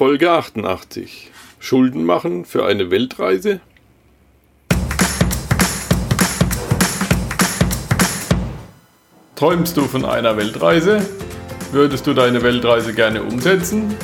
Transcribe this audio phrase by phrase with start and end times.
[0.00, 1.30] Folge 88.
[1.58, 3.60] Schulden machen für eine Weltreise?
[9.36, 11.06] Träumst du von einer Weltreise?
[11.72, 13.94] Würdest du deine Weltreise gerne umsetzen?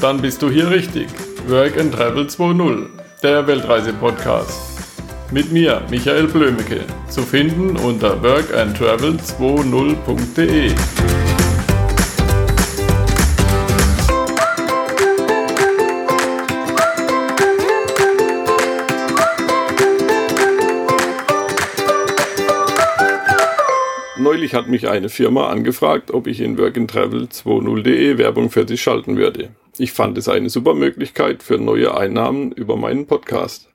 [0.00, 1.06] Dann bist du hier richtig.
[1.46, 2.86] Work and Travel 2.0,
[3.22, 4.80] der Weltreise-Podcast.
[5.30, 10.74] Mit mir, Michael Blömecke, zu finden unter workandtravel20.de.
[24.38, 29.48] Neulich hat mich eine Firma angefragt, ob ich in workandtravel20.de Werbung für sie schalten würde.
[29.78, 33.68] Ich fand es eine super Möglichkeit für neue Einnahmen über meinen Podcast.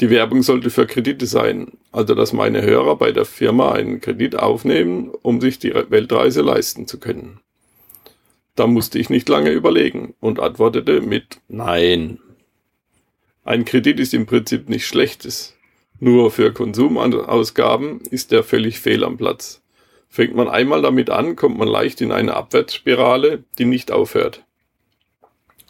[0.00, 4.38] Die Werbung sollte für Kredite sein, also dass meine Hörer bei der Firma einen Kredit
[4.38, 7.40] aufnehmen, um sich die Weltreise leisten zu können.
[8.56, 12.20] Da musste ich nicht lange überlegen und antwortete mit Nein.
[13.44, 15.58] Ein Kredit ist im Prinzip nichts Schlechtes.
[16.04, 19.62] Nur für Konsumausgaben ist der völlig fehl am Platz.
[20.08, 24.42] Fängt man einmal damit an, kommt man leicht in eine Abwärtsspirale, die nicht aufhört.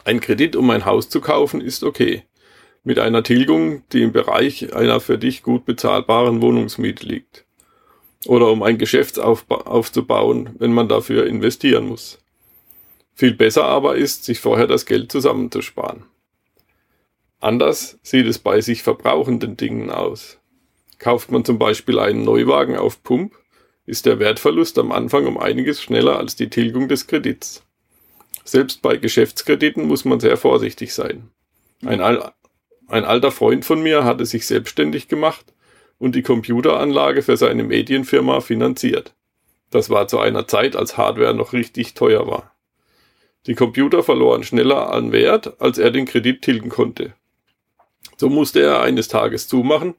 [0.05, 2.23] Ein Kredit, um ein Haus zu kaufen, ist okay
[2.83, 7.45] mit einer Tilgung, die im Bereich einer für dich gut bezahlbaren Wohnungsmiete liegt.
[8.25, 12.17] Oder um ein Geschäft aufzubauen, wenn man dafür investieren muss.
[13.13, 16.05] Viel besser aber ist, sich vorher das Geld zusammenzusparen.
[17.43, 20.39] Anders sieht es bei sich verbrauchenden Dingen aus.
[20.97, 23.33] Kauft man zum Beispiel einen Neuwagen auf Pump,
[23.85, 27.61] ist der Wertverlust am Anfang um einiges schneller als die Tilgung des Kredits.
[28.45, 31.31] Selbst bei Geschäftskrediten muss man sehr vorsichtig sein.
[31.83, 35.53] Ein, ein alter Freund von mir hatte sich selbstständig gemacht
[35.99, 39.15] und die Computeranlage für seine Medienfirma finanziert.
[39.69, 42.55] Das war zu einer Zeit, als Hardware noch richtig teuer war.
[43.47, 47.13] Die Computer verloren schneller an Wert, als er den Kredit tilgen konnte.
[48.17, 49.95] So musste er eines Tages zumachen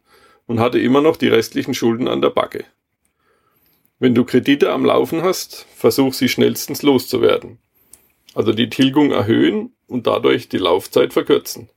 [0.47, 2.65] und hatte immer noch die restlichen Schulden an der Backe.
[3.99, 7.59] Wenn du Kredite am Laufen hast, versuch sie schnellstens loszuwerden.
[8.35, 11.71] Also die Tilgung erhöhen und dadurch die Laufzeit verkürzen.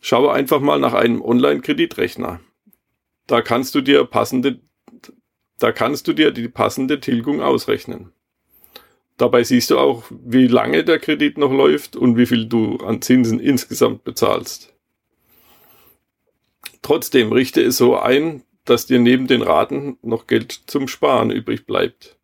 [0.00, 2.40] Schaue einfach mal nach einem Online-Kreditrechner.
[3.26, 4.60] Da kannst du dir passende,
[5.58, 8.12] da kannst du dir die passende Tilgung ausrechnen.
[9.16, 13.00] Dabei siehst du auch, wie lange der Kredit noch läuft und wie viel du an
[13.00, 14.73] Zinsen insgesamt bezahlst.
[16.84, 21.64] Trotzdem richte es so ein, dass dir neben den Raten noch Geld zum Sparen übrig
[21.64, 22.18] bleibt.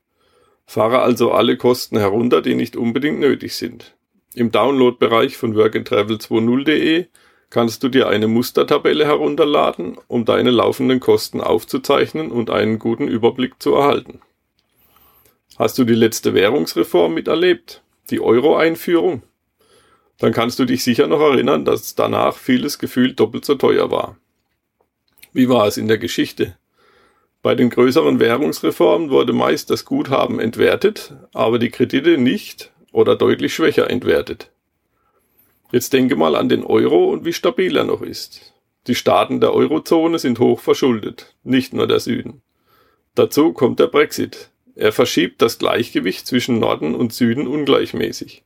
[0.66, 3.96] Fahre also alle Kosten herunter, die nicht unbedingt nötig sind.
[4.34, 7.06] Im Download-Bereich von workandtravel20.de
[7.48, 13.62] kannst du dir eine Mustertabelle herunterladen, um deine laufenden Kosten aufzuzeichnen und einen guten Überblick
[13.62, 14.20] zu erhalten.
[15.56, 17.82] Hast du die letzte Währungsreform miterlebt?
[18.10, 19.22] Die Euro-Einführung?
[20.18, 24.18] Dann kannst du dich sicher noch erinnern, dass danach vieles gefühlt doppelt so teuer war.
[25.32, 26.56] Wie war es in der Geschichte?
[27.42, 33.54] Bei den größeren Währungsreformen wurde meist das Guthaben entwertet, aber die Kredite nicht oder deutlich
[33.54, 34.50] schwächer entwertet.
[35.72, 38.54] Jetzt denke mal an den Euro und wie stabil er noch ist.
[38.88, 42.42] Die Staaten der Eurozone sind hoch verschuldet, nicht nur der Süden.
[43.14, 44.50] Dazu kommt der Brexit.
[44.74, 48.42] Er verschiebt das Gleichgewicht zwischen Norden und Süden ungleichmäßig.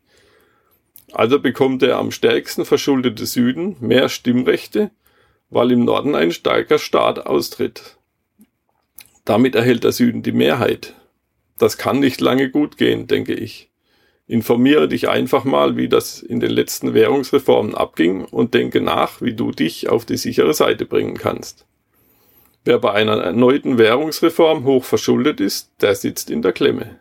[1.13, 4.91] Also bekommt der am stärksten verschuldete Süden mehr Stimmrechte,
[5.55, 7.97] weil im Norden ein starker Staat austritt.
[9.25, 10.95] Damit erhält der Süden die Mehrheit.
[11.59, 13.71] Das kann nicht lange gut gehen, denke ich.
[14.27, 19.35] Informiere dich einfach mal, wie das in den letzten Währungsreformen abging und denke nach, wie
[19.35, 21.67] du dich auf die sichere Seite bringen kannst.
[22.65, 26.99] Wer bei einer erneuten Währungsreform hoch verschuldet ist, der sitzt in der Klemme.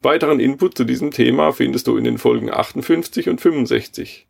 [0.00, 4.26] Weiteren Input zu diesem Thema findest du in den Folgen 58 und 65.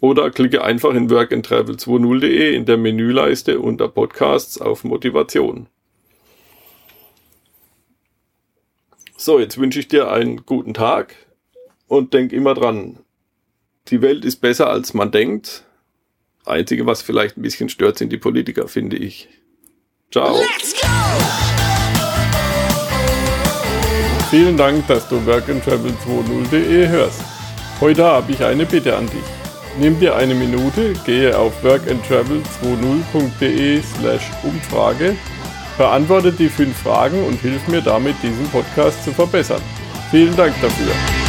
[0.00, 5.66] Oder klicke einfach in workandtravel20.de in der Menüleiste unter Podcasts auf Motivation.
[9.16, 11.14] So, jetzt wünsche ich dir einen guten Tag
[11.88, 12.98] und denk immer dran,
[13.88, 15.64] die Welt ist besser als man denkt.
[16.44, 19.28] Einzige, was vielleicht ein bisschen stört, sind die Politiker, finde ich.
[20.10, 20.42] Ciao.
[24.30, 27.22] Vielen Dank, dass du workandtravel20.de hörst.
[27.80, 29.43] Heute habe ich eine Bitte an dich.
[29.78, 35.16] Nimm dir eine Minute, gehe auf workandtravel20.de slash Umfrage
[35.76, 39.60] Beantworte die fünf Fragen und hilf mir damit, diesen Podcast zu verbessern.
[40.10, 41.23] Vielen Dank dafür.